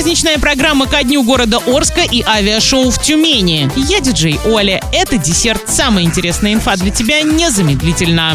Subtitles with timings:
[0.00, 3.70] Праздничная программа ко дню города Орска и авиашоу в Тюмени.
[3.76, 4.82] Я диджей Оля.
[4.94, 5.68] Это десерт.
[5.68, 8.32] Самая интересная инфа для тебя незамедлительно.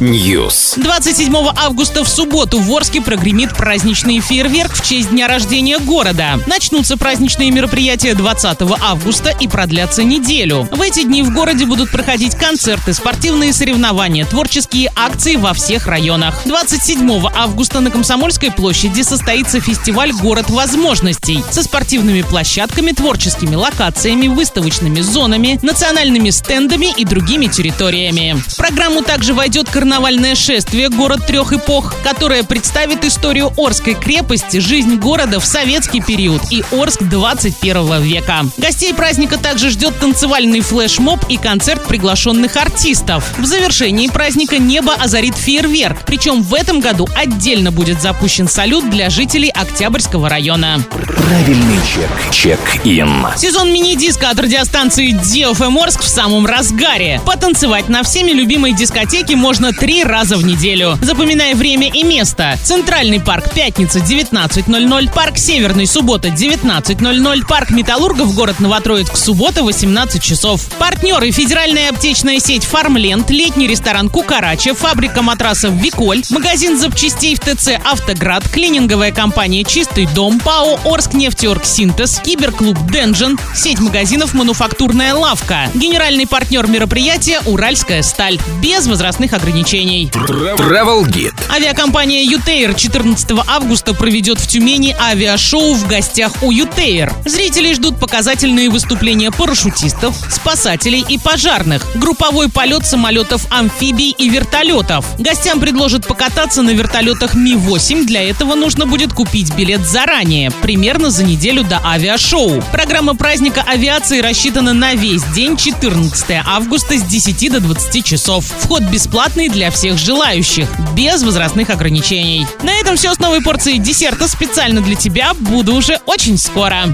[0.00, 0.72] News.
[0.82, 6.40] 27 августа в субботу в Орске прогремит праздничный фейерверк в честь дня рождения города.
[6.48, 10.68] Начнутся праздничные мероприятия 20 августа и продлятся неделю.
[10.72, 16.42] В эти дни в городе будут проходить концерты, спортивные соревнования, творческие акции во всех районах.
[16.44, 19.02] 27 августа на Комсомольской площади
[19.44, 27.46] состоится фестиваль «Город возможностей» со спортивными площадками, творческими локациями, выставочными зонами, национальными стендами и другими
[27.46, 28.36] территориями.
[28.46, 34.96] В программу также войдет карнавальное шествие «Город трех эпох», которое представит историю Орской крепости, жизнь
[34.96, 38.46] города в советский период и Орск 21 века.
[38.56, 43.24] Гостей праздника также ждет танцевальный флешмоб и концерт приглашенных артистов.
[43.38, 49.10] В завершении праздника небо озарит фейерверк, причем в этом году отдельно будет запущен салют для
[49.10, 50.80] жителей Октябрьского района.
[50.90, 52.08] Правильный чек.
[52.30, 53.26] Чек-ин.
[53.36, 57.20] Сезон мини-диска от радиостанции DFM Орск в самом разгаре.
[57.26, 60.96] Потанцевать на всеми любимой дискотеке можно три раза в неделю.
[61.00, 62.56] Запоминай время и место.
[62.62, 70.64] Центральный парк пятница 19.00, парк Северный суббота 19.00, парк Металлургов город Новотроицк суббота 18 часов.
[70.78, 77.80] Партнеры федеральная аптечная сеть Фармленд, летний ресторан Кукарача, фабрика матрасов Виколь, магазин запчастей в ТЦ
[77.84, 79.23] Автоград, клининговая компания
[79.66, 85.70] Чистый дом, ПАО Орск нефтеорг Синтез, киберклуб Денжен, сеть магазинов Мануфактурная лавка.
[85.74, 88.38] Генеральный партнер мероприятия Уральская сталь.
[88.62, 90.10] Без возрастных ограничений.
[90.12, 91.34] Travel Guide.
[91.50, 97.10] Авиакомпания «Ютейр» 14 августа проведет в Тюмени авиашоу в гостях у «Ютейр».
[97.24, 105.06] Зрители ждут показательные выступления парашютистов, спасателей и пожарных, групповой полет самолетов амфибий и вертолетов.
[105.18, 108.04] Гостям предложат покататься на вертолетах Ми-8.
[108.04, 112.60] Для этого нужно будет купить билет заранее, примерно за неделю до авиашоу.
[112.72, 118.44] Программа праздника авиации рассчитана на весь день 14 августа с 10 до 20 часов.
[118.44, 122.46] Вход бесплатный для всех желающих, без возрастных ограничений.
[122.62, 125.32] На этом все с новой порцией десерта специально для тебя.
[125.34, 126.84] Буду уже очень скоро.